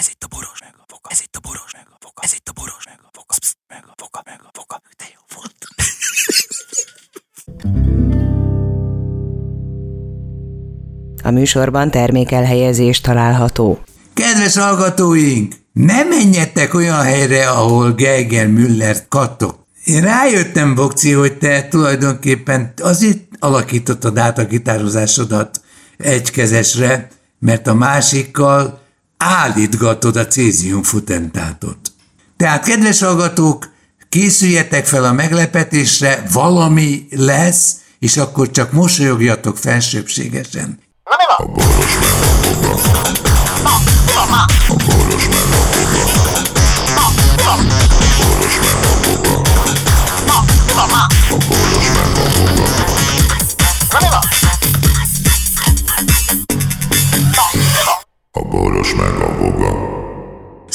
Ez 0.00 0.08
itt 0.10 0.24
a 0.24 0.26
boros 0.26 0.60
meg 0.60 0.74
a 0.78 0.84
foka. 0.88 1.08
Ez 1.10 1.20
itt 1.20 1.36
a 1.36 1.40
boros 1.40 1.72
meg 1.72 1.86
a 1.90 1.96
foka. 2.00 2.22
Ez 2.22 2.32
itt 2.32 2.48
a 2.48 2.52
boros 2.52 2.84
meg 2.84 2.98
a 3.02 3.08
foka. 3.12 3.34
Psz, 3.38 3.54
meg 3.68 3.84
a 3.86 3.94
foka, 3.96 4.22
meg 4.24 4.40
a 4.42 4.50
foka. 4.52 4.80
De 4.96 5.04
jó 5.14 5.20
volt. 5.34 5.56
A 11.22 11.30
műsorban 11.30 11.90
termékelhelyezés 11.90 13.00
található. 13.00 13.80
Kedves 14.14 14.56
hallgatóink, 14.56 15.54
ne 15.72 16.02
menjetek 16.02 16.74
olyan 16.74 17.02
helyre, 17.02 17.50
ahol 17.50 17.92
Geiger 17.92 18.46
Müller 18.46 19.08
katok. 19.08 19.66
Én 19.84 20.00
rájöttem, 20.00 20.74
Bokci, 20.74 21.12
hogy 21.12 21.38
te 21.38 21.68
tulajdonképpen 21.68 22.72
azért 22.82 23.20
alakítottad 23.38 24.18
át 24.18 24.38
a 24.38 24.44
gitározásodat 24.44 25.60
egykezesre, 25.96 27.08
mert 27.38 27.66
a 27.66 27.74
másikkal 27.74 28.84
állítgatod 29.16 30.16
a 30.16 30.26
cézium 30.26 30.82
futentátot. 30.82 31.78
Tehát, 32.36 32.64
kedves 32.64 33.00
hallgatók, 33.00 33.74
készüljetek 34.08 34.86
fel 34.86 35.04
a 35.04 35.12
meglepetésre, 35.12 36.22
valami 36.32 37.06
lesz, 37.10 37.74
és 37.98 38.16
akkor 38.16 38.50
csak 38.50 38.72
mosolyogjatok 38.72 39.56
felsőbségesen. 39.58 40.78
A 41.02 41.16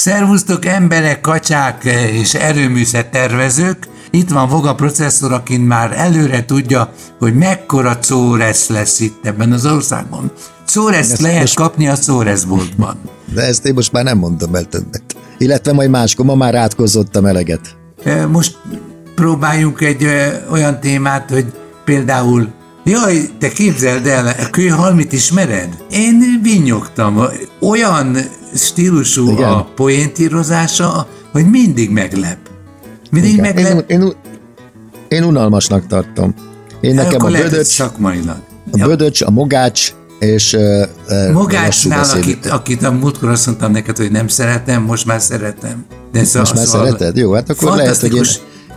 Szervusztok 0.02 0.66
emberek, 0.66 1.22
kacsák 1.22 1.84
és 2.12 2.34
erőműszer 2.34 3.06
tervezők! 3.10 3.78
Itt 4.12 4.30
van 4.30 4.50
Voga 4.50 4.76
processzor, 4.76 5.32
akin 5.32 5.60
már 5.60 5.94
előre 5.98 6.46
tudja, 6.46 6.94
hogy 7.20 7.36
mekkora 7.36 7.98
Córesz 8.00 8.68
lesz 8.70 9.00
itt 9.00 9.26
ebben 9.26 9.52
az 9.52 9.66
országban. 9.66 10.32
Córesz 10.68 11.20
lehet 11.20 11.40
most- 11.40 11.56
kapni 11.56 11.88
a 11.88 11.96
Córesz 11.96 12.44
boltban. 12.44 12.98
De 13.34 13.42
ezt 13.42 13.66
én 13.66 13.74
most 13.74 13.92
már 13.92 14.04
nem 14.04 14.18
mondom 14.18 14.56
el 14.56 14.64
többet. 14.64 15.04
Illetve 15.38 15.74
majd 15.74 15.90
máskor, 15.90 16.26
ma 16.26 16.36
már 16.36 16.56
átkozott 16.56 17.16
a 17.16 17.22
meleget. 17.22 17.62
Ö, 18.04 18.28
Most 18.28 18.58
próbáljunk 19.16 19.82
egy 19.82 20.04
ö, 20.04 20.28
olyan 20.52 20.80
témát, 20.80 21.30
hogy 21.30 21.46
például 21.86 22.48
Jaj, 22.84 23.30
te 23.40 23.50
képzeld 23.50 24.06
el, 24.08 24.28
a 24.28 24.50
kőhalmit 24.52 25.14
ismered? 25.14 25.78
Én 25.92 26.40
vinyogtam. 26.44 27.22
Olyan 27.60 28.18
stílusú 28.56 29.32
Igen. 29.32 29.50
a 29.50 29.64
poéntírozása, 29.76 31.08
hogy 31.32 31.50
mindig 31.50 31.90
meglep. 31.90 32.38
Mindig 33.12 33.32
Igen. 33.32 33.42
meglep. 33.46 33.90
Én, 33.90 34.02
én, 34.02 34.14
én 35.08 35.24
unalmasnak 35.24 35.88
tartom. 35.88 36.34
Én 36.82 36.96
nekem 36.96 37.12
a 37.14 37.16
Akkor 37.16 37.30
lehet, 37.30 37.46
hogy 37.46 37.56
bödöcs, 37.56 37.74
szakmailag. 37.74 38.38
a 38.72 38.86
bödöcs, 38.88 39.22
a 39.22 39.30
mogács, 39.30 39.94
és 40.20 40.54
uh, 40.54 41.32
Mogácsnál, 41.32 42.10
akit, 42.10 42.46
akit 42.46 42.84
a 42.84 42.92
múltkor 42.92 43.30
azt 43.30 43.46
mondtam 43.46 43.72
neked, 43.72 43.98
hogy 43.98 44.12
nem 44.12 44.28
szeretem, 44.28 44.84
most 44.84 45.06
már 45.06 45.22
szeretem. 45.22 45.86
De 46.12 46.20
Most 46.20 46.54
már 46.54 46.66
szereted? 46.66 47.18
Jó, 47.18 47.34
hát 47.34 47.50
akkor 47.50 47.76
lehet, 47.76 47.98
hogy 47.98 48.16
én, 48.16 48.24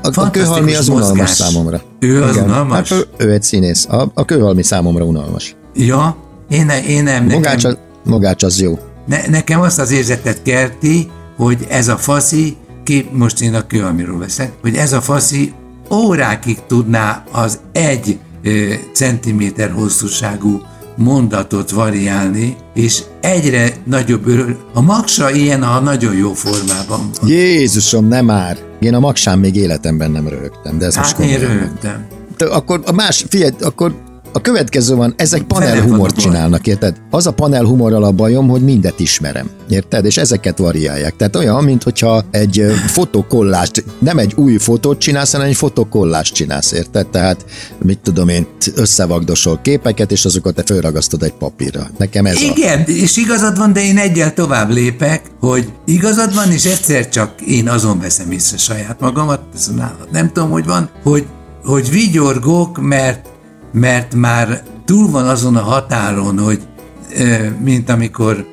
a, 0.02 0.20
a 0.20 0.30
kőhalmi 0.30 0.74
az 0.74 0.88
unalmas 0.88 1.08
mozgás. 1.08 1.30
számomra. 1.30 1.82
Ő 2.00 2.22
az 2.22 2.36
unalmas? 2.36 2.88
Hát 2.92 3.06
ő, 3.18 3.24
ő 3.26 3.32
egy 3.32 3.42
színész. 3.42 3.86
A, 3.86 4.10
a 4.14 4.24
kőhalmi 4.24 4.62
számomra 4.62 5.04
unalmas. 5.04 5.56
Ja, 5.74 6.16
én, 6.48 6.66
ne, 6.66 6.84
én 6.86 7.02
nem. 7.02 7.24
Mogács, 7.24 7.62
Nekem, 7.62 7.78
mogács 8.04 8.42
az 8.42 8.60
jó. 8.60 8.78
Ne, 9.06 9.26
nekem 9.26 9.60
azt 9.60 9.78
az 9.78 9.90
érzetet 9.90 10.42
kerti, 10.42 11.10
hogy 11.36 11.66
ez 11.68 11.88
a 11.88 11.96
faszi, 11.96 12.56
ki, 12.84 13.08
most 13.12 13.40
én 13.42 13.54
a 13.54 13.66
kőhalmiról 13.66 14.18
veszek, 14.18 14.52
hogy 14.62 14.74
ez 14.76 14.92
a 14.92 15.00
faszi 15.00 15.52
órákig 15.90 16.58
tudná 16.66 17.24
az 17.32 17.58
egy 17.72 18.18
ö, 18.42 18.72
centiméter 18.92 19.70
hosszúságú 19.70 20.60
mondatot 20.96 21.70
variálni, 21.70 22.56
és 22.74 23.02
egyre 23.20 23.70
nagyobb 23.84 24.26
örül. 24.26 24.56
A 24.74 24.80
maksa 24.80 25.30
ilyen 25.30 25.62
a 25.62 25.80
nagyon 25.80 26.14
jó 26.16 26.32
formában 26.32 27.10
van. 27.20 27.28
Jézusom, 27.30 28.08
nem 28.08 28.24
már. 28.24 28.58
Én 28.80 28.94
a 28.94 28.98
magsán 29.00 29.38
még 29.38 29.56
életemben 29.56 30.10
nem 30.10 30.28
röhögtem, 30.28 30.78
de 30.78 30.86
ez 30.86 30.96
most 30.96 31.10
Hát 31.16 31.18
én 31.20 31.26
komolyan 31.30 31.50
mondom. 31.56 31.68
rögtem. 31.72 32.06
Te- 32.36 32.46
akkor 32.46 32.80
a 32.86 32.92
más, 32.92 33.24
figyelj, 33.28 33.52
akkor 33.60 33.94
a 34.36 34.40
következő 34.40 34.94
van, 34.94 35.14
ezek 35.16 35.44
Vele 35.48 35.60
panel 35.60 35.74
van 35.80 35.84
a 35.84 35.92
humort 35.92 36.14
baj. 36.14 36.24
csinálnak, 36.24 36.66
érted? 36.66 36.96
Az 37.10 37.26
a 37.26 37.32
panel 37.32 37.64
humorral 37.64 38.04
a 38.04 38.10
bajom, 38.12 38.48
hogy 38.48 38.62
mindet 38.62 39.00
ismerem, 39.00 39.50
érted? 39.68 40.04
És 40.04 40.16
ezeket 40.16 40.58
variálják. 40.58 41.16
Tehát 41.16 41.36
olyan, 41.36 41.64
mint 41.64 41.82
hogyha 41.82 42.24
egy 42.30 42.64
fotokollást, 42.86 43.84
nem 43.98 44.18
egy 44.18 44.32
új 44.36 44.56
fotót 44.56 44.98
csinálsz, 44.98 45.32
hanem 45.32 45.46
egy 45.46 45.56
fotokollást 45.56 46.34
csinálsz, 46.34 46.72
érted? 46.72 47.06
Tehát, 47.06 47.44
mit 47.82 47.98
tudom 47.98 48.28
én, 48.28 48.46
összevagdosol 48.74 49.58
képeket, 49.62 50.12
és 50.12 50.24
azokat 50.24 50.54
te 50.54 50.62
fölragasztod 50.62 51.22
egy 51.22 51.34
papírra. 51.34 51.86
Nekem 51.98 52.26
ez 52.26 52.36
a... 52.36 52.52
Igen, 52.56 52.84
és 52.86 53.16
igazad 53.16 53.58
van, 53.58 53.72
de 53.72 53.84
én 53.84 53.98
egyel 53.98 54.34
tovább 54.34 54.70
lépek, 54.70 55.22
hogy 55.40 55.72
igazad 55.84 56.34
van, 56.34 56.52
és 56.52 56.64
egyszer 56.64 57.08
csak 57.08 57.40
én 57.40 57.68
azon 57.68 58.00
veszem 58.00 58.30
észre 58.30 58.56
saját 58.56 59.00
magamat, 59.00 59.40
ez 59.54 59.70
nálad 59.76 60.08
nem 60.12 60.32
tudom, 60.32 60.50
hogy 60.50 60.64
van, 60.64 60.90
hogy, 61.02 61.26
hogy 61.64 61.90
vigyorgok, 61.90 62.78
mert, 62.80 63.32
mert 63.74 64.14
már 64.14 64.62
túl 64.84 65.10
van 65.10 65.28
azon 65.28 65.56
a 65.56 65.62
határon, 65.62 66.38
hogy 66.38 66.60
mint 67.62 67.90
amikor 67.90 68.46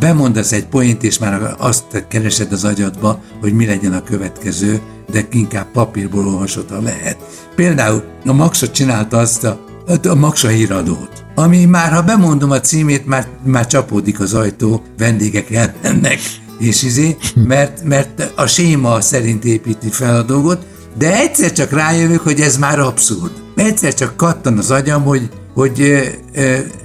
bemondasz 0.00 0.52
egy 0.52 0.66
poént, 0.66 1.02
és 1.02 1.18
már 1.18 1.54
azt 1.58 2.04
keresed 2.08 2.52
az 2.52 2.64
agyadba, 2.64 3.20
hogy 3.40 3.52
mi 3.52 3.66
legyen 3.66 3.92
a 3.92 4.02
következő, 4.02 4.80
de 5.10 5.26
inkább 5.30 5.66
papírból 5.72 6.26
olvasod, 6.26 6.70
ha 6.70 6.80
lehet. 6.80 7.16
Például 7.54 8.02
a 8.26 8.32
Maxa 8.32 8.70
csinálta 8.70 9.18
azt 9.18 9.44
a, 9.44 9.60
a 10.08 10.14
Maxa 10.14 10.48
híradót, 10.48 11.24
ami 11.34 11.64
már, 11.64 11.92
ha 11.92 12.02
bemondom 12.02 12.50
a 12.50 12.60
címét, 12.60 13.06
már, 13.06 13.26
már 13.44 13.66
csapódik 13.66 14.20
az 14.20 14.34
ajtó, 14.34 14.82
vendégek 14.98 15.50
elmennek, 15.50 16.18
és 16.58 16.82
izé, 16.82 17.16
mert, 17.34 17.82
mert 17.82 18.32
a 18.36 18.46
séma 18.46 19.00
szerint 19.00 19.44
építi 19.44 19.90
fel 19.90 20.16
a 20.16 20.22
dolgot, 20.22 20.66
de 20.98 21.18
egyszer 21.18 21.52
csak 21.52 21.70
rájövök, 21.70 22.20
hogy 22.20 22.40
ez 22.40 22.56
már 22.56 22.78
abszurd. 22.78 23.32
Egyszer 23.58 23.94
csak 23.94 24.16
kattan 24.16 24.58
az 24.58 24.70
agyam, 24.70 25.02
hogy, 25.02 25.28
hogy 25.54 26.08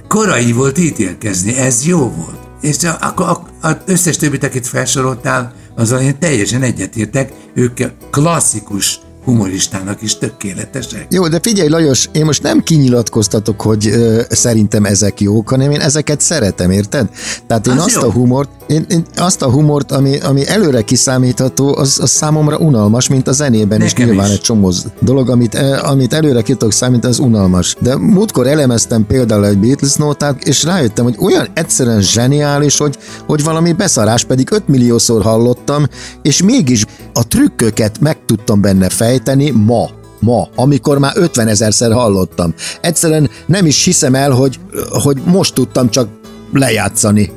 korai 0.08 0.52
volt 0.52 0.78
ítélkezni, 0.78 1.56
ez 1.56 1.86
jó 1.86 1.98
volt. 1.98 2.38
És 2.60 2.76
akkor 3.00 3.38
az 3.60 3.76
összes 3.86 4.16
többit, 4.16 4.44
akit 4.44 4.66
felsoroltál, 4.66 5.52
azzal 5.76 6.00
én 6.00 6.18
teljesen 6.18 6.62
egyetértek, 6.62 7.32
ők 7.54 7.80
klasszikus 8.10 9.00
humoristának 9.24 10.02
is 10.02 10.18
tökéletesek. 10.18 11.06
Jó, 11.10 11.28
de 11.28 11.38
figyelj 11.42 11.68
Lajos, 11.68 12.08
én 12.12 12.24
most 12.24 12.42
nem 12.42 12.62
kinyilatkoztatok, 12.62 13.60
hogy 13.60 13.86
ö, 13.86 14.20
szerintem 14.28 14.84
ezek 14.84 15.20
jók, 15.20 15.48
hanem 15.48 15.70
én 15.70 15.80
ezeket 15.80 16.20
szeretem, 16.20 16.70
érted? 16.70 17.08
Tehát 17.46 17.66
én 17.66 17.72
Az 17.72 17.84
azt 17.84 17.94
jó. 18.02 18.08
a 18.08 18.12
humort, 18.12 18.48
én, 18.66 18.84
én 18.88 19.04
azt 19.16 19.42
a 19.42 19.50
humort, 19.50 19.92
ami, 19.92 20.18
ami 20.18 20.48
előre 20.48 20.82
kiszámítható, 20.82 21.76
az, 21.76 21.98
az 22.02 22.10
számomra 22.10 22.56
unalmas, 22.58 23.08
mint 23.08 23.28
a 23.28 23.32
zenében 23.32 23.82
is 23.82 23.92
Nekem 23.92 24.06
nyilván 24.08 24.26
is. 24.26 24.32
egy 24.34 24.40
csomó 24.40 24.72
dolog, 25.00 25.30
amit, 25.30 25.54
amit 25.82 26.12
előre 26.12 26.42
ki 26.42 26.52
tudok 26.52 26.72
számítani, 26.72 27.12
az 27.12 27.18
unalmas. 27.18 27.76
De 27.80 27.96
múltkor 27.96 28.46
elemeztem 28.46 29.06
például 29.06 29.46
egy 29.46 29.58
Beatles 29.58 29.94
nótát, 29.94 30.44
és 30.44 30.64
rájöttem, 30.64 31.04
hogy 31.04 31.16
olyan 31.20 31.48
egyszerűen 31.54 32.00
zseniális, 32.00 32.78
hogy, 32.78 32.98
hogy 33.26 33.42
valami 33.42 33.72
beszarás, 33.72 34.24
pedig 34.24 34.48
5 34.52 34.68
milliószor 34.68 35.22
hallottam, 35.22 35.86
és 36.22 36.42
mégis 36.42 36.84
a 37.12 37.28
trükköket 37.28 38.00
meg 38.00 38.16
tudtam 38.26 38.60
benne 38.60 38.88
fejteni 39.14 39.50
ma 39.50 39.88
ma, 40.20 40.48
amikor 40.54 40.98
már 40.98 41.12
50 41.16 41.48
ezerszer 41.48 41.92
hallottam. 41.92 42.54
Egyszerűen 42.80 43.30
nem 43.46 43.66
is 43.66 43.84
hiszem 43.84 44.14
el, 44.14 44.30
hogy, 44.30 44.58
hogy 44.88 45.16
most 45.24 45.54
tudtam 45.54 45.90
csak 45.90 46.08
lejátszani. 46.52 47.30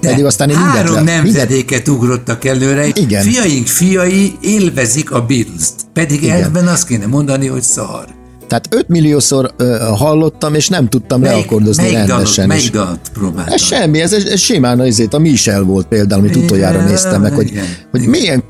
Pedig 0.00 0.24
aztán 0.24 0.48
én 0.50 0.56
mindent 0.56 0.76
három 0.76 0.94
mindent- 0.94 1.22
nemzedéket 1.22 1.88
ugrottak 1.88 2.44
előre. 2.44 2.86
Igen. 2.86 3.22
Fiaink 3.22 3.66
fiai 3.66 4.32
élvezik 4.40 5.10
a 5.10 5.20
Beatles-t. 5.24 5.74
Pedig 5.92 6.22
Igen. 6.22 6.42
elben 6.42 6.66
azt 6.66 6.86
kéne 6.86 7.06
mondani, 7.06 7.46
hogy 7.46 7.62
szar. 7.62 8.04
Tehát 8.48 8.66
5 8.70 8.88
milliószor 8.88 9.50
ö, 9.56 9.76
hallottam, 9.96 10.54
és 10.54 10.68
nem 10.68 10.88
tudtam 10.88 11.22
leakordozni 11.22 11.82
melyik, 11.82 11.96
dal, 11.98 12.06
rendesen. 12.06 12.46
melyik 12.46 12.62
és- 12.62 12.70
dalt 12.70 13.10
próbáltad? 13.12 13.54
Ez 13.54 13.62
semmi, 13.62 14.00
ez, 14.00 14.12
ez 14.12 14.40
simán 14.40 14.80
azért 14.80 15.14
a 15.14 15.18
Michel 15.18 15.62
volt 15.62 15.86
például, 15.86 16.20
amit 16.20 16.34
Igen, 16.34 16.44
utoljára 16.44 16.84
néztem 16.84 17.20
meg, 17.20 17.32
hogy, 17.32 17.46
igen, 17.46 17.64
hogy 17.90 18.00
igen. 18.00 18.10
milyen 18.10 18.44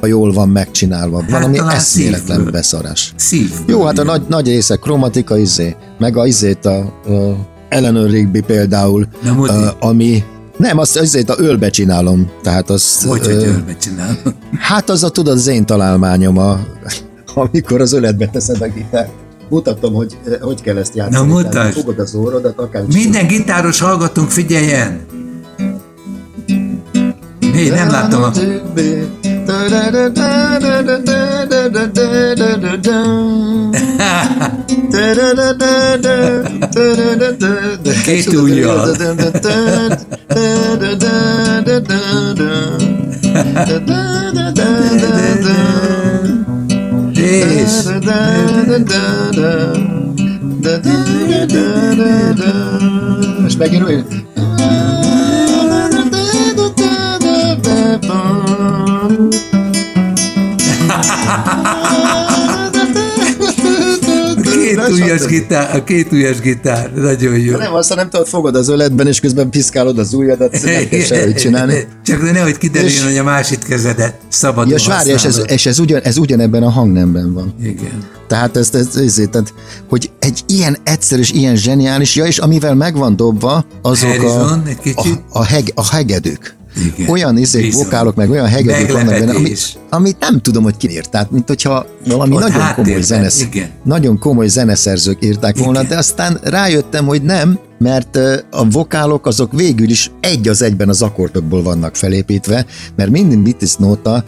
k- 0.00 0.06
jól 0.08 0.32
van 0.32 0.48
megcsinálva. 0.48 1.24
Valami 1.30 1.56
talán 1.56 1.74
eszméletlen 1.76 2.36
szívből. 2.36 2.52
beszarás. 2.52 3.12
Szívből. 3.16 3.64
Jó, 3.66 3.84
hát 3.84 3.98
a 3.98 4.04
nagy, 4.04 4.22
nagy 4.28 4.46
része 4.46 4.76
kromatika 4.76 5.36
izé, 5.38 5.76
meg 5.98 6.16
a 6.16 6.26
izét 6.26 6.64
a, 6.64 6.76
a 6.78 7.36
Eleanor 7.68 8.10
Rigby 8.10 8.40
például, 8.40 9.08
Mudi. 9.34 9.50
a, 9.50 9.76
ami 9.80 10.24
nem, 10.56 10.78
azt 10.78 10.96
azért 10.96 11.30
a 11.30 11.34
ölbe 11.38 11.70
csinálom, 11.70 12.30
tehát 12.42 12.70
az... 12.70 13.04
Hogy, 13.04 13.20
ö, 13.26 13.34
hogy 13.34 13.44
ölbe 13.44 13.76
csinálod? 13.76 14.34
Hát 14.58 14.90
az 14.90 15.04
a 15.04 15.08
tudod, 15.10 15.36
az 15.36 15.46
én 15.46 15.66
találmányom, 15.66 16.38
a, 16.38 16.60
amikor 17.34 17.80
az 17.80 17.92
öletbe 17.92 18.26
teszed 18.26 18.62
a 18.62 18.66
gitárt. 18.68 19.10
Mutatom, 19.50 19.94
hogy 19.94 20.18
hogy 20.40 20.60
kell 20.62 20.76
ezt 20.76 20.94
játszani. 20.94 21.28
Na, 21.28 21.34
mutasd. 21.34 21.72
Fogod 21.78 21.98
az 21.98 22.14
órodat, 22.14 22.58
akár 22.58 22.82
Minden 22.92 23.26
gitáros 23.26 23.80
hallgatunk, 23.80 24.30
figyeljen! 24.30 25.00
Hé, 27.52 27.68
nem 27.68 27.90
láttam 27.90 28.22
a... 28.22 28.30
Két 38.04 38.32
ujjal. 38.32 38.88
És 47.14 47.72
És 53.46 53.56
megint 53.56 53.82
két 64.42 64.88
ujjas 64.90 65.26
gitár, 65.26 65.76
a 65.76 65.84
két 65.84 66.12
ujjas 66.12 66.40
gitár, 66.40 66.92
nagyon 66.94 67.38
jó. 67.38 67.56
Nem, 67.56 67.74
aztán 67.74 67.96
nem 67.96 68.10
tudod, 68.10 68.26
fogod 68.26 68.54
az 68.54 68.68
öletben, 68.68 69.06
és 69.06 69.20
közben 69.20 69.50
piszkálod 69.50 69.98
az 69.98 70.12
ujjadat, 70.12 70.52
nem 70.62 70.88
kell 70.88 71.32
csinálni. 71.32 71.86
Csak 72.04 72.22
de 72.22 72.32
nehogy 72.32 72.58
kiderüljön, 72.58 72.96
És- 72.96 73.04
hogy 73.04 73.16
a 73.16 73.22
másik 73.22 73.58
kezedet 73.58 74.14
szabadon 74.28 74.68
Ja, 74.70 74.76
és 74.76 74.86
várj, 74.86 75.10
és 75.10 75.24
ez, 75.24 75.42
és 75.46 75.66
ez, 75.66 75.78
ugyan, 75.78 76.00
ez 76.02 76.18
ugyanebben 76.18 76.62
a 76.62 76.70
hangnemben 76.70 77.32
van. 77.34 77.54
Igen. 77.62 78.02
Tehát 78.28 78.56
ez, 78.56 78.70
ez, 78.72 78.96
ez, 78.96 79.20
tehát, 79.30 79.54
hogy 79.88 80.10
egy 80.18 80.42
ilyen 80.46 80.76
egyszerű 80.84 81.20
és 81.20 81.30
ilyen 81.30 81.56
zseniális, 81.56 82.14
ja, 82.16 82.24
és 82.24 82.38
amivel 82.38 82.74
megvan 82.74 83.16
dobva, 83.16 83.64
azok 83.82 84.08
a, 84.10 84.12
Harrison, 84.12 84.62
egy 84.66 84.78
kicsit. 84.78 85.22
a, 85.30 85.38
a, 85.38 85.44
heg, 85.44 85.72
a 85.74 85.86
hegedők. 85.94 86.56
Igen. 86.84 87.08
Olyan 87.08 87.36
izék, 87.38 87.62
Bizony. 87.64 87.82
vokálok, 87.84 88.14
meg 88.14 88.30
olyan 88.30 88.46
hegedők 88.46 88.92
vannak 88.92 89.04
benne, 89.06 89.16
amit, 89.16 89.26
Meglepetés. 89.26 89.76
amit 89.90 90.16
nem 90.20 90.40
tudom, 90.40 90.62
hogy 90.62 90.76
ki 90.76 90.90
írt. 90.90 91.10
Tehát, 91.10 91.30
mint 91.30 91.48
hogyha 91.48 91.86
valami 92.06 92.34
Ott 92.34 92.40
nagyon 92.40 92.74
komoly, 92.74 93.00
zenesz, 93.00 93.42
igen. 93.42 93.68
nagyon 93.84 94.18
komoly 94.18 94.48
zeneszerzők 94.48 95.24
írták 95.24 95.56
volna, 95.58 95.78
Igen. 95.78 95.88
de 95.90 95.96
aztán 95.96 96.38
rájöttem, 96.42 97.06
hogy 97.06 97.22
nem, 97.22 97.58
mert 97.78 98.16
a 98.50 98.68
vokálok 98.70 99.26
azok 99.26 99.52
végül 99.52 99.90
is 99.90 100.10
egy 100.20 100.48
az 100.48 100.62
egyben 100.62 100.88
az 100.88 101.02
akkordokból 101.02 101.62
vannak 101.62 101.96
felépítve, 101.96 102.66
mert 102.96 103.10
minden 103.10 103.42
Beatles 103.42 103.74
nóta 103.76 104.24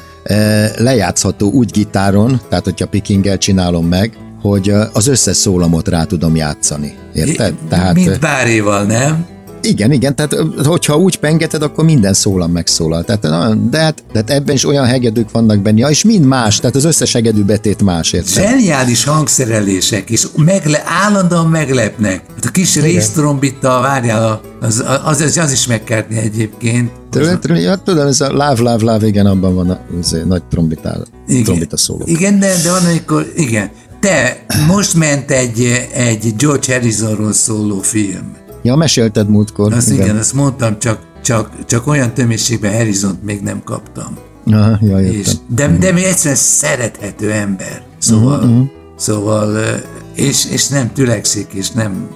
lejátszható 0.76 1.50
úgy 1.50 1.70
gitáron, 1.70 2.40
tehát 2.48 2.64
hogyha 2.64 2.86
pickinggel 2.86 3.38
csinálom 3.38 3.86
meg, 3.86 4.12
hogy 4.42 4.72
az 4.92 5.06
összes 5.06 5.36
szólamot 5.36 5.88
rá 5.88 6.04
tudom 6.04 6.36
játszani. 6.36 6.94
Érted? 7.14 7.54
Tehát, 7.68 7.94
Mint 7.94 8.20
báréval, 8.20 8.84
nem? 8.84 9.26
Igen, 9.62 9.92
igen, 9.92 10.16
tehát 10.16 10.36
hogyha 10.64 10.96
úgy 10.96 11.18
pengeted, 11.18 11.62
akkor 11.62 11.84
minden 11.84 12.14
szólam 12.14 12.50
megszólal. 12.50 13.04
Tehát, 13.04 13.20
de, 13.70 13.78
hát, 13.78 14.02
de 14.12 14.18
hát 14.18 14.30
ebben 14.30 14.54
is 14.54 14.66
olyan 14.66 14.84
hegedők 14.84 15.30
vannak 15.30 15.62
benne, 15.62 15.78
ja, 15.78 15.88
és 15.88 16.04
mind 16.04 16.24
más, 16.24 16.58
tehát 16.58 16.76
az 16.76 16.84
összes 16.84 17.12
hegedű 17.12 17.42
betét 17.42 17.82
más, 17.82 18.12
érted? 18.12 18.44
Zseniális 18.44 19.04
hangszerelések, 19.04 20.10
és 20.10 20.26
megle, 20.36 20.82
állandóan 20.86 21.46
meglepnek. 21.46 22.22
Hát 22.34 22.44
a 22.44 22.50
kis 22.50 22.76
résztrombita, 22.76 23.80
várjál, 23.80 24.40
az, 24.60 24.84
az, 25.04 25.20
az, 25.20 25.36
az 25.36 25.52
is 25.52 25.66
megkertni 25.66 26.18
egyébként. 26.18 26.90
Ja, 27.42 27.76
tudom, 27.76 28.06
ez 28.06 28.20
a 28.20 28.36
láv, 28.36 28.58
láv, 28.58 28.80
láv, 28.80 29.02
igen, 29.02 29.26
abban 29.26 29.54
van 29.54 29.70
a 29.70 29.80
az 30.00 30.16
nagy 30.26 30.42
trombitál, 30.42 31.06
trombita 31.44 31.76
szóló. 31.76 32.02
Igen, 32.04 32.38
de, 32.38 32.54
de 32.62 32.70
van, 32.70 32.84
amikor, 32.84 33.32
igen. 33.36 33.70
Te, 34.00 34.44
most 34.66 34.94
ment 34.94 35.30
egy, 35.30 35.88
egy 35.92 36.34
George 36.36 36.72
Harrisonról 36.72 37.32
szóló 37.32 37.80
film. 37.80 38.32
Ja, 38.62 38.74
mesélted 38.76 39.28
múltkor. 39.28 39.72
Azt 39.72 39.90
igen, 39.90 40.04
igen 40.04 40.16
azt 40.16 40.32
mondtam, 40.32 40.78
csak, 40.78 40.98
csak, 41.22 41.50
csak 41.66 41.86
olyan 41.86 42.14
töménységben 42.14 42.72
Harrison-t 42.72 43.22
még 43.24 43.40
nem 43.40 43.62
kaptam. 43.64 44.16
Aha, 44.46 44.78
ja, 44.80 45.00
És, 45.00 45.28
de, 45.48 45.76
de 45.78 45.92
még 45.92 46.04
egyszerűen 46.04 46.36
szerethető 46.36 47.30
ember. 47.32 47.82
Szóval, 47.98 48.44
Mhm, 48.44 48.60
szóval 48.96 49.56
és, 50.14 50.46
és 50.50 50.68
nem 50.68 50.92
tülekszik, 50.92 51.46
és 51.52 51.70
nem, 51.70 52.08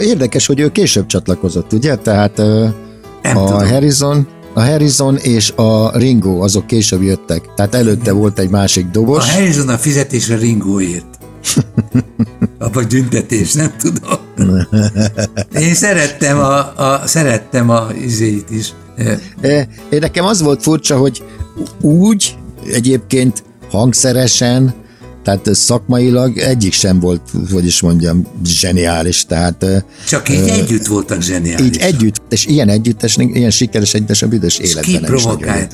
Érdekes, 0.00 0.46
hogy 0.46 0.60
ő 0.60 0.68
később 0.68 1.06
csatlakozott, 1.06 1.72
ugye? 1.72 1.96
Tehát 1.96 2.36
nem 2.36 3.36
a 3.36 3.44
tudom. 3.44 3.68
Harrison, 3.68 4.28
a 4.54 4.60
Harrison 4.60 5.16
és 5.16 5.52
a 5.56 5.98
Ringo 5.98 6.40
azok 6.42 6.66
később 6.66 7.02
jöttek. 7.02 7.54
Tehát 7.56 7.74
előtte 7.74 8.12
volt 8.12 8.38
egy 8.38 8.50
másik 8.50 8.86
A 8.86 8.90
dobos. 8.92 9.34
Harrison 9.34 9.68
a 9.68 9.78
fizetésre 9.78 10.36
Ringo 10.36 10.80
írt. 10.80 11.18
A 12.58 12.70
vagy 12.70 12.86
büntetés, 12.86 13.52
nem 13.52 13.74
tudom. 13.78 14.18
Én 15.52 15.74
szerettem 15.74 16.38
a, 16.38 16.80
a, 16.80 17.06
szerettem 17.06 17.70
a 17.70 17.86
izét 18.04 18.50
is. 18.50 18.72
Én 19.90 19.98
nekem 20.00 20.24
az 20.24 20.42
volt 20.42 20.62
furcsa, 20.62 20.96
hogy 20.96 21.22
úgy 21.80 22.36
egyébként 22.72 23.44
hangszeresen, 23.70 24.74
tehát 25.24 25.54
szakmailag 25.54 26.38
egyik 26.38 26.72
sem 26.72 27.00
volt, 27.00 27.20
hogy 27.52 27.66
is 27.66 27.80
mondjam, 27.80 28.26
zseniális. 28.46 29.24
Tehát 29.24 29.62
ö, 29.62 29.76
Csak 30.08 30.28
így 30.28 30.48
együtt 30.48 30.86
voltak 30.86 31.22
zseniálisak. 31.22 31.66
így 31.66 31.76
együtt, 31.76 32.22
és 32.28 32.46
ilyen 32.46 32.68
együttes, 32.68 33.16
ilyen 33.16 33.50
sikeres 33.50 33.94
együttes 33.94 34.22
a 34.22 34.28
büdös 34.28 34.58
életben 34.58 35.00
nem 35.02 35.14
is 35.14 35.24
nagyon 35.24 35.68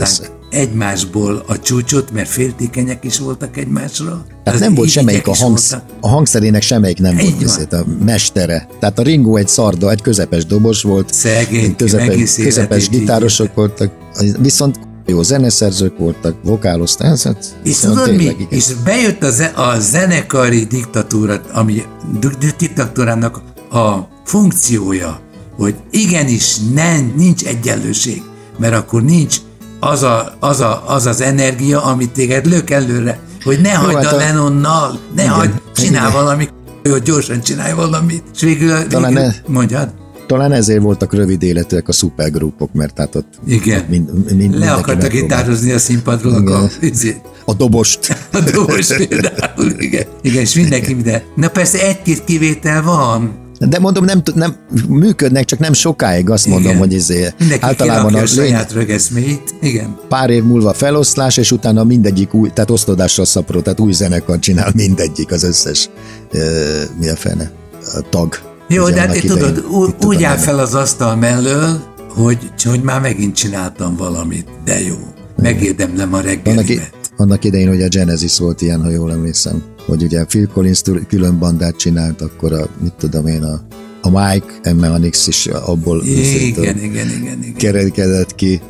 egymásból 0.51 1.45
a 1.47 1.59
csúcsot, 1.59 2.11
mert 2.11 2.29
féltékenyek 2.29 3.05
is 3.05 3.19
voltak 3.19 3.57
egymásra. 3.57 4.25
Tehát 4.45 4.61
nem 4.61 4.75
volt 4.75 4.89
semmelyik 4.89 5.27
a, 5.27 5.35
hangsz, 5.35 5.77
a 6.01 6.09
hangszerének 6.09 6.63
semmelyik 6.63 6.99
nem 6.99 7.19
Így 7.19 7.31
volt 7.31 7.39
viszont 7.39 7.73
a 7.73 7.85
mestere. 8.05 8.69
Tehát 8.81 8.99
a 8.99 9.03
Ringo 9.03 9.37
egy 9.37 9.49
szarda, 9.49 9.91
egy 9.91 10.03
közepes 10.03 10.47
dobos 10.47 10.83
volt, 10.83 11.15
Szegény, 11.15 11.77
közepes, 11.77 12.35
közepes 12.35 12.83
így 12.83 12.91
gitárosok 12.91 13.55
voltak, 13.55 13.93
viszont 14.39 14.79
jó 15.11 15.23
zeneszerzők 15.23 15.99
voltak, 15.99 16.35
vokálozták, 16.45 17.11
ez 17.11 17.23
hát 17.23 17.45
És 17.63 17.79
tudod 17.79 18.11
mi? 18.11 18.17
tényleg, 18.17 18.41
igen. 18.41 18.59
És 18.59 18.67
bejött 18.85 19.23
a, 19.23 19.31
ze- 19.31 19.53
a 19.57 19.79
zenekari 19.81 20.65
diktatúra, 20.65 21.41
ami 21.53 21.83
di- 22.21 22.29
di- 22.39 22.55
diktatúrának 22.59 23.41
a 23.73 23.97
funkciója, 24.25 25.21
hogy 25.57 25.75
igenis 25.91 26.57
nem, 26.75 27.13
nincs 27.17 27.45
egyenlőség, 27.45 28.23
mert 28.59 28.75
akkor 28.75 29.03
nincs 29.03 29.37
az, 29.81 30.03
a, 30.03 30.37
az, 30.41 30.61
a, 30.61 30.85
az 30.87 31.07
az 31.07 31.21
energia, 31.21 31.83
amit 31.85 32.11
téged 32.11 32.47
lök 32.47 32.71
előre, 32.71 33.19
hogy 33.45 33.61
ne 33.61 33.73
hagyd 33.75 33.97
hát 33.97 34.05
a 34.13 34.15
a- 34.15 34.19
Lennonnal, 34.19 34.99
ne 35.15 35.23
Igen, 35.23 35.35
hagyd, 35.35 35.53
csinál 35.77 36.09
igen. 36.09 36.23
valamit, 36.23 36.53
hogy 36.83 37.03
gyorsan 37.03 37.41
csinálj 37.41 37.73
valamit, 37.73 38.23
és 38.35 38.41
végül, 38.41 38.87
Talán 38.87 39.13
végül 39.15 39.27
ne- 39.27 39.35
mondjad, 39.47 39.93
Talán 40.31 40.53
ezért 40.53 40.83
voltak 40.83 41.15
rövid 41.15 41.43
életűek 41.43 41.89
a 41.89 41.93
szupergrupok, 41.93 42.73
mert 42.73 42.99
hát 42.99 43.15
ott 43.15 43.39
igen, 43.47 43.85
mind, 43.89 44.35
mind, 44.37 44.59
le 44.59 44.73
akartak 44.73 45.11
gitározni 45.11 45.71
a 45.71 45.79
színpadról, 45.79 46.41
Igen. 46.41 46.55
akkor 46.55 46.71
izé, 46.81 47.17
a 47.45 47.55
dobost. 47.55 48.17
A 48.33 48.41
dobos 48.53 48.87
például, 48.87 49.73
igen. 49.79 50.07
Igen, 50.23 50.41
és 50.41 50.55
mindenki 50.55 50.95
minden. 50.95 51.23
Na 51.37 51.49
persze 51.49 51.87
egy-két 51.87 52.25
kivétel 52.25 52.83
van. 52.83 53.39
De 53.59 53.79
mondom, 53.79 54.05
nem, 54.05 54.23
nem 54.35 54.57
működnek, 54.89 55.45
csak 55.45 55.59
nem 55.59 55.73
sokáig, 55.73 56.31
azt 56.31 56.47
mondom, 56.47 56.71
Igen. 56.71 56.79
hogy 56.79 56.93
izé, 56.93 57.29
Mindenki 57.39 57.65
általában 57.65 58.15
a 58.15 58.21
a 58.21 58.27
saját 58.27 58.73
rögeszméit. 58.73 59.55
Igen. 59.61 59.99
pár 60.09 60.31
év 60.31 60.43
múlva 60.43 60.73
feloszlás, 60.73 61.37
és 61.37 61.53
utána 61.53 61.85
mindegyik 61.85 62.35
új, 62.35 62.51
tehát 62.51 62.71
osztodással 62.71 63.25
szaporó, 63.25 63.61
tehát 63.61 63.81
új 63.81 63.93
zenekar 63.93 64.39
csinál 64.39 64.73
mindegyik, 64.75 65.33
az 65.33 65.43
összes, 65.43 65.89
ö, 66.31 66.83
mi 67.01 67.09
a 67.09 67.17
fene, 67.17 67.51
a 67.95 68.01
tag. 68.11 68.50
Jó, 68.73 68.85
Ugye 68.85 68.95
de 68.95 69.01
hát 69.01 69.09
annak 69.11 69.23
tudod, 69.23 69.65
ú- 69.71 70.05
úgy 70.05 70.23
áll 70.23 70.37
fel 70.37 70.59
az 70.59 70.75
asztal 70.75 71.17
mellől, 71.17 71.81
hogy, 72.09 72.39
hogy 72.65 72.83
már 72.83 73.01
megint 73.01 73.35
csináltam 73.35 73.97
valamit, 73.97 74.47
de 74.65 74.81
jó. 74.81 74.95
Megérdemlem 75.37 76.13
a 76.13 76.17
Annak, 76.17 76.45
reggelimet. 76.45 76.93
annak 77.17 77.45
idején, 77.45 77.69
hogy 77.69 77.83
a 77.83 77.89
Genesis 77.89 78.39
volt 78.39 78.61
ilyen, 78.63 78.83
ha 78.83 78.91
jól 78.91 79.13
emlékszem, 79.13 79.63
hogy 79.87 80.03
ugye 80.03 80.25
Phil 80.25 80.47
Collins 80.47 80.83
külön 81.09 81.39
bandát 81.39 81.77
csinált, 81.77 82.21
akkor 82.21 82.53
a, 82.53 82.69
mit 82.83 82.93
tudom 82.93 83.27
én, 83.27 83.43
a, 83.43 83.61
a 84.03 84.09
Mike 84.11 84.73
Mechanics 84.75 85.27
is 85.27 85.47
abból 85.47 86.03
Igen, 86.05 86.41
igen, 86.43 86.79
igen, 86.79 87.09
igen. 87.09 87.55
kerekedett 87.57 88.35
ki, 88.35 88.61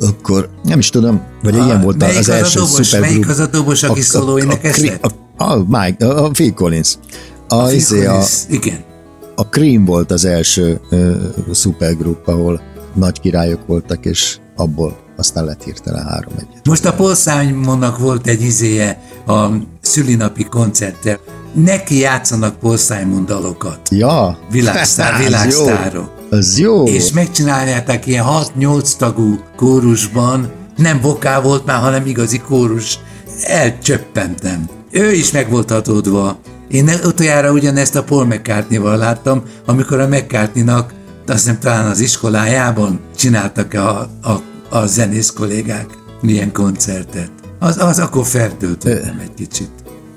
akkor 0.00 0.48
nem 0.64 0.78
is 0.78 0.88
tudom, 0.88 1.22
vagy 1.42 1.54
ilyen 1.54 1.80
volt 1.80 2.02
az 2.02 2.16
az 2.16 2.28
a 2.28 2.34
első 2.34 2.58
dobos? 2.58 2.86
szupergrup. 2.86 3.10
Melyik 3.10 3.28
az 3.28 3.38
a 3.38 3.46
dobos, 3.46 3.82
aki 3.82 4.00
szóló 4.00 4.38
énekeslet? 4.38 5.04
A, 5.04 5.44
a, 5.44 5.52
a, 5.52 5.64
Mike, 5.68 6.06
a, 6.06 6.24
a 6.24 6.28
Phil 6.30 6.52
Collins. 6.52 6.94
A, 7.48 7.54
a, 7.54 7.72
izé, 7.72 8.04
a, 8.04 8.10
Collins. 8.10 8.42
Igen. 8.48 8.92
A 9.34 9.42
Cream 9.42 9.84
volt 9.84 10.10
az 10.10 10.24
első 10.24 10.80
ö, 10.90 11.14
szupergrup, 11.52 12.28
ahol 12.28 12.60
nagy 12.94 13.20
királyok 13.20 13.66
voltak, 13.66 14.04
és 14.04 14.38
abból 14.56 14.96
aztán 15.16 15.44
lett 15.44 15.62
hirtelen 15.62 16.04
három 16.06 16.32
egyet. 16.36 16.66
Most 16.66 16.84
a 16.84 16.92
Paul 16.92 17.14
Simonnak 17.14 17.98
volt 17.98 18.26
egy 18.26 18.42
izéje 18.42 19.00
a 19.26 19.46
szülinapi 19.80 20.44
koncertre. 20.44 21.18
Neki 21.52 21.98
játszanak 21.98 22.58
Paul 22.58 22.76
Simon 22.76 23.26
dalokat. 23.26 23.88
Ja, 23.90 24.38
Világsztár, 24.50 25.18
világsztárok. 25.24 26.10
Az 26.30 26.58
jó. 26.58 26.84
És 26.84 27.12
megcsinálják 27.12 28.06
ilyen 28.06 28.24
6-8 28.58 28.96
tagú 28.96 29.38
kórusban, 29.56 30.52
nem 30.76 31.00
vokál 31.00 31.42
volt 31.42 31.64
már, 31.64 31.80
hanem 31.80 32.06
igazi 32.06 32.38
kórus. 32.38 32.98
Elcsöppentem. 33.42 34.68
Ő 34.90 35.12
is 35.12 35.30
meg 35.30 35.50
volt 35.50 35.70
hatódva. 35.70 36.38
Én 36.74 36.90
utoljára 37.04 37.52
ugyanezt 37.52 37.96
a 37.96 38.02
Paul 38.02 38.24
McCartney-val 38.24 38.96
láttam, 38.96 39.42
amikor 39.66 40.00
a 40.00 40.08
McCartney-nak, 40.08 40.94
azt 41.26 41.46
nem 41.46 41.58
talán 41.58 41.90
az 41.90 42.00
iskolájában 42.00 43.00
csináltak 43.16 43.74
a, 43.74 44.08
a, 44.22 44.40
a 44.68 44.86
zenész 44.86 45.30
kollégák 45.30 45.86
milyen 46.20 46.52
koncertet. 46.52 47.30
Az, 47.58 47.78
az 47.78 47.98
akkor 47.98 48.26
fertőtődtem 48.26 49.18
egy 49.22 49.34
kicsit. 49.36 49.70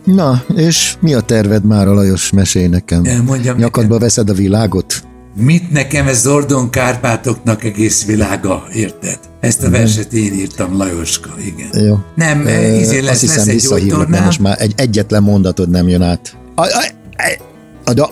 Na, 0.03 0.43
és 0.55 0.95
mi 0.99 1.13
a 1.13 1.21
terved 1.21 1.63
már 1.65 1.87
a 1.87 1.93
Lajos? 1.93 2.31
Mesélj 2.31 2.67
nekem. 2.67 3.01
Mondjam 3.25 3.57
Nyakadba 3.57 3.81
nekem. 3.81 3.99
veszed 3.99 4.29
a 4.29 4.33
világot? 4.33 5.03
Mit 5.35 5.71
nekem 5.71 6.07
ez 6.07 6.21
Zordon 6.21 6.69
Kárpátoknak 6.69 7.63
egész 7.63 8.05
világa, 8.05 8.63
érted? 8.73 9.19
Ezt 9.39 9.63
a 9.63 9.69
verset 9.69 10.13
én 10.13 10.33
írtam, 10.33 10.77
Lajoska, 10.77 11.29
igen. 11.45 11.85
Jó. 11.85 11.99
Nem, 12.15 12.39
izé 12.79 12.99
lesz, 12.99 13.11
Azt 13.11 13.21
hiszem 13.21 13.37
lesz 13.37 13.47
egy 13.47 13.53
visszahívlak, 13.53 14.07
mert 14.07 14.25
most 14.25 14.39
már 14.39 14.61
egy 14.61 14.73
egyetlen 14.75 15.23
mondatod 15.23 15.69
nem 15.69 15.87
jön 15.87 16.01
át. 16.01 16.37
A, 16.59 16.61
a, 16.61 17.91
a, 17.91 18.01
a, 18.01 18.11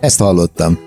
ezt 0.00 0.18
hallottam. 0.18 0.78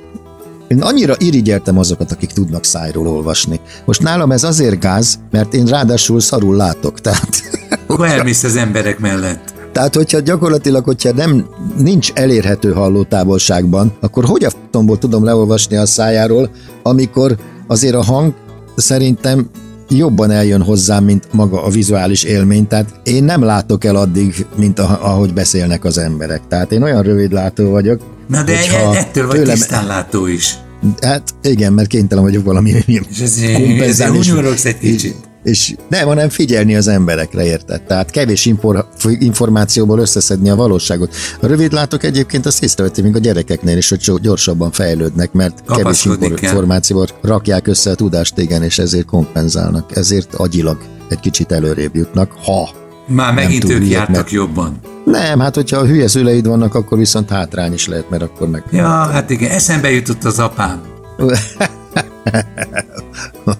Én 0.68 0.82
annyira 0.82 1.16
irigyeltem 1.18 1.78
azokat, 1.78 2.12
akik 2.12 2.32
tudnak 2.32 2.64
szájról 2.64 3.08
olvasni. 3.08 3.60
Most 3.86 4.02
nálam 4.02 4.32
ez 4.32 4.44
azért 4.44 4.80
gáz, 4.80 5.20
mert 5.32 5.54
én 5.54 5.66
ráadásul 5.66 6.20
szarul 6.20 6.56
látok, 6.56 7.02
tehát... 7.02 7.30
Akkor 7.88 8.06
elmész 8.06 8.44
az 8.44 8.56
emberek 8.56 9.00
mellett. 9.00 9.54
Tehát, 9.72 9.96
hogyha 9.96 10.20
gyakorlatilag, 10.20 10.84
hogyha 10.84 11.12
nem 11.12 11.46
nincs 11.78 12.12
elérhető 12.14 12.74
hallótávolságban, 12.74 13.98
akkor 14.02 14.26
hogy 14.26 14.44
a 14.44 14.50
f***omból 14.50 14.98
tudom 14.98 15.24
leolvasni 15.24 15.76
a 15.76 15.86
szájáról, 15.86 16.50
amikor 16.84 17.38
azért 17.68 17.96
a 17.96 18.04
hang 18.04 18.34
szerintem 18.76 19.50
jobban 19.90 20.32
eljön 20.32 20.62
hozzám, 20.62 21.04
mint 21.04 21.28
maga 21.32 21.64
a 21.64 21.70
vizuális 21.70 22.24
élmény. 22.24 22.68
Tehát 22.68 23.00
én 23.04 23.24
nem 23.24 23.44
látok 23.44 23.84
el 23.84 23.96
addig, 23.96 24.46
mint 24.56 24.80
ahogy 24.80 25.34
beszélnek 25.34 25.86
az 25.86 25.98
emberek. 25.98 26.42
Tehát 26.48 26.72
én 26.72 26.84
olyan 26.84 27.04
rövidlátó 27.04 27.70
vagyok. 27.70 28.02
Na 28.28 28.44
de 28.44 28.60
hogyha 28.60 28.96
ettől 28.96 29.28
vagy 29.28 29.36
tőlem- 29.36 29.56
tisztánlátó 29.56 30.28
is. 30.28 30.56
Hát 31.02 31.24
igen, 31.42 31.74
mert 31.74 31.88
kénytelen 31.88 32.24
vagyok 32.24 32.44
valami 32.44 32.72
És 33.10 33.20
ezért, 33.20 33.54
kompenzálni, 33.54 34.20
ezért 34.20 34.66
egy 34.66 34.78
kicsit. 34.80 35.16
És 35.46 35.76
nem, 35.90 36.08
hanem 36.08 36.30
figyelni 36.30 36.76
az 36.76 36.88
emberekre, 36.88 37.46
érted? 37.46 37.82
Tehát 37.82 38.10
kevés 38.12 38.46
infor, 38.46 38.88
információból 39.20 40.00
összeszedni 40.00 40.50
a 40.50 40.56
valóságot. 40.56 41.14
A 41.42 41.48
rövidlátok 41.48 42.04
egyébként 42.04 42.46
azt 42.46 42.64
észreveti 42.64 43.02
még 43.02 43.16
a 43.16 43.20
gyerekeknél 43.20 43.78
is, 43.78 43.90
hogy 43.90 44.12
gyorsabban 44.22 44.72
fejlődnek, 44.72 45.32
mert 45.32 45.54
kevés 45.68 45.82
Kapaszkodni 45.84 46.24
infor, 46.26 46.40
kell. 46.40 46.50
információval 46.52 47.08
rakják 47.22 47.68
össze 47.68 47.90
a 47.92 47.96
tudást, 47.96 48.38
igen, 48.38 48.64
és 48.64 48.80
ezért 48.80 49.06
kompenzálnak. 49.06 49.96
Ezért 49.96 50.34
agyilag 50.36 50.78
egy 51.10 51.20
kicsit 51.20 51.52
előrébb 51.52 51.96
jutnak, 51.96 52.32
ha 52.46 52.70
Már 53.08 53.34
megint 53.34 53.64
ők 53.64 53.78
hülyék, 53.78 53.92
jártak 53.92 54.16
mert- 54.16 54.32
jobban. 54.32 54.80
nem, 55.06 55.40
hát 55.40 55.56
hogyha 55.56 55.78
a 55.78 55.86
hülye 55.86 56.08
szüleid 56.08 56.48
vannak, 56.48 56.76
akkor 56.76 56.98
viszont 56.98 57.30
hátrány 57.30 57.74
is 57.74 57.88
lehet, 57.88 58.10
mert 58.10 58.24
akkor 58.24 58.50
meg... 58.50 58.64
Ja, 58.72 58.88
hát 58.88 59.30
igen, 59.30 59.52
eszembe 59.52 59.92
jutott 59.92 60.24
az 60.24 60.40
apám. 60.40 60.82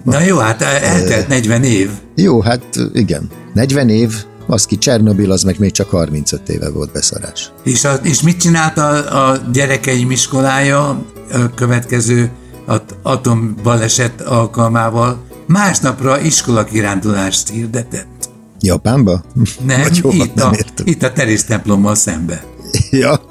Na 0.04 0.20
jó, 0.22 0.38
hát 0.38 0.62
eltelt 0.62 1.28
40 1.28 1.64
év. 1.64 1.90
Jó, 2.16 2.42
hát 2.42 2.64
igen. 2.94 3.30
40 3.54 3.90
év, 3.90 4.14
az 4.48 4.66
ki 4.66 4.78
Csernobil, 4.78 5.32
az 5.32 5.44
meg 5.44 5.60
még 5.60 5.72
csak 5.72 5.90
35 5.90 6.50
éve 6.50 6.70
volt 6.70 6.92
beszarás. 6.92 7.52
És, 7.64 7.84
a, 7.84 7.94
és 7.94 8.22
mit 8.22 8.40
csinált 8.40 8.78
a, 8.78 9.30
a 9.30 9.38
gyerekeim 9.52 10.12
iskolája 10.12 10.88
a 11.34 11.54
következő 11.56 12.30
at- 12.66 12.96
atombaleset 13.02 14.22
alkalmával? 14.22 15.24
Másnapra 15.48 16.20
iskolakirándulást 16.22 17.50
hirdetett. 17.50 18.30
Japánba? 18.60 19.24
Nem, 19.66 19.82
Vagy 19.82 20.00
hova? 20.00 20.16
itt, 20.24 20.34
nem 20.36 20.48
a, 20.50 20.56
értem. 20.56 20.86
itt 20.88 21.04
a 21.04 21.12
terésztemplommal 21.12 21.96
szembe. 21.96 22.44
Ja, 22.92 23.22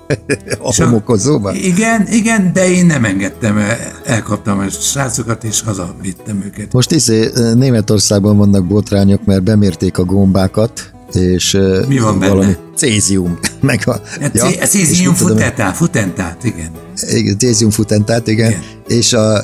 a 0.62 0.74
homokozóba? 0.76 1.52
Igen, 1.54 2.06
igen, 2.10 2.52
de 2.52 2.70
én 2.70 2.86
nem 2.86 3.04
engedtem, 3.04 3.58
el- 3.58 3.78
elkaptam 4.04 4.58
a 4.58 4.68
srácokat, 4.68 5.44
és 5.44 5.62
hazavittem 5.62 6.42
őket. 6.44 6.72
Most 6.72 6.90
izé, 6.90 7.30
Németországban 7.54 8.36
vannak 8.36 8.66
botrányok, 8.66 9.24
mert 9.24 9.42
bemérték 9.42 9.98
a 9.98 10.04
gombákat, 10.04 10.92
és 11.12 11.54
ö, 11.54 11.84
Mi 11.88 11.98
van 11.98 12.18
benne? 12.18 12.32
valami 12.32 12.56
cézium, 12.76 13.38
meg 13.60 13.82
a... 13.84 14.00
Ja, 14.32 14.44
a 14.44 14.48
és 14.48 14.68
cézium 14.68 15.14
futentát, 15.14 15.76
futentát, 15.76 16.44
igen. 16.44 16.70
igen, 17.10 17.38
Cézium 17.38 17.70
futentát, 17.70 18.26
igen, 18.26 18.50
Igen. 18.50 18.62
és 18.86 19.12
a 19.12 19.40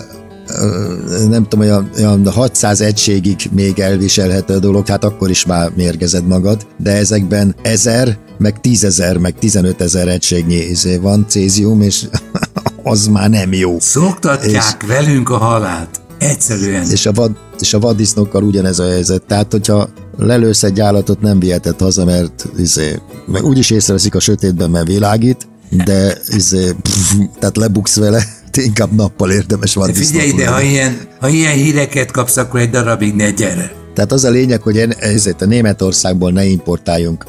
nem 1.28 1.42
tudom, 1.48 1.60
olyan, 1.60 1.90
olyan 1.96 2.26
600 2.26 2.80
egységig 2.80 3.48
még 3.52 3.78
elviselhető 3.78 4.54
a 4.54 4.58
dolog, 4.58 4.86
hát 4.86 5.04
akkor 5.04 5.30
is 5.30 5.44
már 5.44 5.70
mérgezed 5.74 6.26
magad, 6.26 6.66
de 6.76 6.90
ezekben 6.90 7.54
1000, 7.62 8.18
meg 8.38 8.56
10.000, 8.62 9.20
meg 9.20 9.38
15 9.38 9.80
ezer 9.80 10.08
egységnyi 10.08 10.54
izé 10.54 10.96
van 10.96 11.26
cézium, 11.28 11.80
és 11.80 12.04
az 12.82 13.06
már 13.06 13.30
nem 13.30 13.52
jó. 13.52 13.76
Szoktatják 13.80 14.86
velünk 14.86 15.30
a 15.30 15.36
halált. 15.36 16.00
Egyszerűen. 16.18 16.90
És 16.90 17.06
a, 17.06 17.12
vad, 17.12 17.30
és 17.60 17.74
a 17.74 17.78
vaddisznókkal 17.78 18.42
ugyanez 18.42 18.78
a 18.78 18.84
helyzet. 18.84 19.22
Tehát, 19.22 19.52
hogyha 19.52 19.88
lelősz 20.16 20.62
egy 20.62 20.80
állatot, 20.80 21.20
nem 21.20 21.38
viheted 21.38 21.80
haza, 21.80 22.04
mert 22.04 22.48
izé, 22.58 22.98
meg 23.26 23.44
úgyis 23.44 23.70
észreveszik 23.70 24.14
a 24.14 24.20
sötétben, 24.20 24.70
mert 24.70 24.86
világít, 24.86 25.48
de 25.84 26.18
izé, 26.28 26.72
pff, 26.82 27.14
tehát 27.38 27.56
lebuksz 27.56 27.96
vele, 27.96 28.24
inkább 28.64 28.92
nappal 28.92 29.30
érdemes 29.30 29.74
vaddisznót 29.74 30.22
Figyelj 30.22 30.28
ide, 30.28 30.50
ha 30.50 30.60
ilyen, 30.60 30.98
ha 31.20 31.28
ilyen 31.28 31.52
híreket 31.52 32.10
kapsz, 32.10 32.36
akkor 32.36 32.60
egy 32.60 32.70
darabig 32.70 33.14
ne 33.14 33.30
gyere. 33.30 33.72
Tehát 33.94 34.12
az 34.12 34.24
a 34.24 34.30
lényeg, 34.30 34.62
hogy 34.62 34.78
ezért 34.98 35.42
a 35.42 35.46
Németországból 35.46 36.32
ne 36.32 36.44
importáljunk 36.44 37.24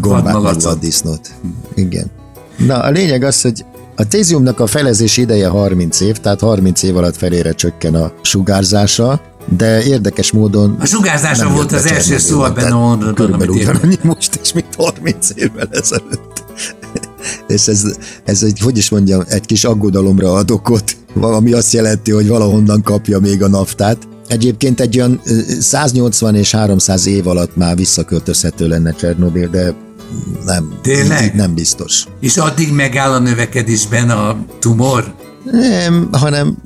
gombát 0.00 0.62
vaddisznót. 0.62 1.30
Igen. 1.74 2.10
Na, 2.56 2.78
a 2.78 2.90
lényeg 2.90 3.22
az, 3.22 3.40
hogy 3.40 3.64
a 3.96 4.08
téziumnak 4.08 4.60
a 4.60 4.66
felezés 4.66 5.16
ideje 5.16 5.48
30 5.48 6.00
év, 6.00 6.16
tehát 6.16 6.40
30 6.40 6.82
év 6.82 6.96
alatt 6.96 7.16
felére 7.16 7.52
csökken 7.52 7.94
a 7.94 8.12
sugárzása, 8.22 9.20
de 9.56 9.82
érdekes 9.82 10.32
módon 10.32 10.76
A 10.80 10.86
sugárzása 10.86 11.48
volt 11.48 11.72
az 11.72 11.86
első 11.86 12.18
szó 12.18 12.40
a 12.40 12.52
mondatban, 12.70 13.14
Körülbelül 13.14 13.54
ugyanannyi 13.54 13.98
most 14.02 14.38
is, 14.42 14.52
mint 14.52 14.74
30 14.76 15.28
évvel 15.34 15.68
ezelőtt. 15.70 16.44
És 17.48 17.66
ez, 17.68 17.82
ez 18.24 18.42
egy, 18.42 18.58
hogy 18.60 18.76
is 18.76 18.90
mondjam, 18.90 19.22
egy 19.28 19.46
kis 19.46 19.64
aggodalomra 19.64 20.32
ad 20.32 20.50
okot, 20.50 20.96
ami 21.20 21.52
azt 21.52 21.72
jelenti, 21.72 22.10
hogy 22.10 22.28
valahonnan 22.28 22.82
kapja 22.82 23.18
még 23.18 23.42
a 23.42 23.48
naftát. 23.48 23.98
Egyébként 24.28 24.80
egy 24.80 24.98
olyan 24.98 25.20
ö, 25.24 25.38
180 25.60 26.34
és 26.34 26.50
300 26.50 27.06
év 27.06 27.26
alatt 27.26 27.56
már 27.56 27.76
visszaköltözhető 27.76 28.68
lenne 28.68 28.92
Csernobil, 28.92 29.48
de 29.48 29.74
nem, 30.44 30.72
Tényleg? 30.82 31.34
nem 31.34 31.54
biztos. 31.54 32.04
És 32.20 32.36
addig 32.36 32.72
megáll 32.72 33.12
a 33.12 33.18
növekedésben 33.18 34.10
a 34.10 34.36
tumor? 34.58 35.14
Nem, 35.52 36.08
hanem 36.12 36.56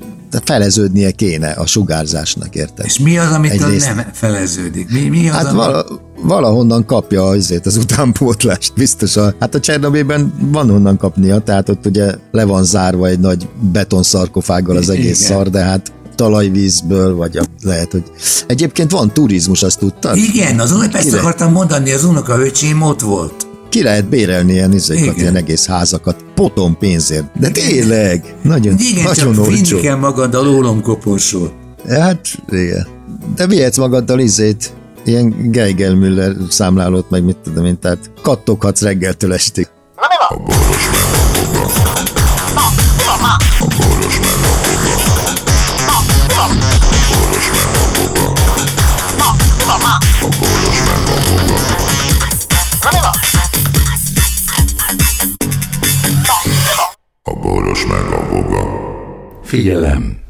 feleződnie 0.44 1.10
kéne 1.10 1.50
a 1.50 1.66
sugárzásnak, 1.66 2.54
érted? 2.54 2.84
És 2.86 2.98
mi 2.98 3.18
az, 3.18 3.32
amit 3.32 3.50
Egyrészt- 3.50 3.94
nem 3.94 4.04
feleződik? 4.12 4.90
Mi, 4.92 5.08
mi 5.08 5.28
az, 5.28 5.34
Hát 5.34 5.44
ami... 5.46 5.56
vala, 5.56 5.84
valahonnan 6.22 6.84
kapja 6.84 7.24
azért 7.24 7.66
az 7.66 7.76
utánpótlást, 7.76 8.72
biztos. 8.74 9.16
A, 9.16 9.34
hát 9.40 9.54
a 9.54 9.60
Csernobében 9.60 10.32
van 10.50 10.70
honnan 10.70 10.96
kapnia, 10.96 11.38
tehát 11.38 11.68
ott 11.68 11.86
ugye 11.86 12.14
le 12.30 12.44
van 12.44 12.64
zárva 12.64 13.06
egy 13.06 13.20
nagy 13.20 13.48
betonszarkofággal 13.72 14.76
az 14.76 14.88
egész 14.88 15.20
Igen. 15.20 15.36
szar, 15.36 15.50
de 15.50 15.60
hát 15.60 15.92
talajvízből, 16.14 17.14
vagy 17.14 17.36
a, 17.36 17.42
lehet, 17.62 17.92
hogy... 17.92 18.02
Egyébként 18.46 18.90
van 18.90 19.12
turizmus, 19.12 19.62
azt 19.62 19.78
tudtad? 19.78 20.16
Igen, 20.16 20.60
az 20.60 20.72
ezt 20.92 21.04
Kire? 21.04 21.18
akartam 21.18 21.52
mondani, 21.52 21.92
az 21.92 22.04
unokaöcsém 22.04 22.82
ott 22.82 23.00
volt. 23.00 23.48
Ki 23.68 23.82
lehet 23.82 24.08
bérelni 24.08 24.52
ilyen 24.52 24.72
izékat, 24.72 25.04
Igen. 25.04 25.16
ilyen 25.18 25.36
egész 25.36 25.66
házakat, 25.66 26.16
potom 26.34 26.78
pénzért. 26.78 27.38
De 27.38 27.48
tényleg, 27.48 28.34
nagyon, 28.42 28.76
Igen, 28.78 29.04
nagyon 29.04 29.34
csak 29.34 29.46
olcsó. 29.46 29.78
kell 29.78 29.96
magaddal 29.96 30.48
ólomkoporsót. 30.48 31.52
Hát, 31.88 32.20
igen. 32.48 32.86
De 33.34 33.46
vihetsz 33.46 33.76
magaddal 33.76 34.18
izét, 34.18 34.72
ilyen 35.04 35.50
Geigel 35.50 35.94
Müller 35.94 36.32
számlálót, 36.48 37.10
meg 37.10 37.24
mit 37.24 37.36
tudom 37.36 37.64
én, 37.64 37.78
tehát 37.78 38.10
kattoghatsz 38.22 38.82
reggeltől 38.82 39.32
estig. 39.32 39.68
A 40.28 40.38
boros 40.38 40.88
meg 40.90 41.00
a 41.32 41.50
boros. 41.54 42.10
A 57.22 57.34
meg 57.86 58.12
a 58.12 58.28
boga. 58.30 58.62
Figyelem! 59.42 60.29